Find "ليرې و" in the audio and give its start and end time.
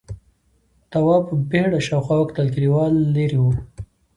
3.15-3.45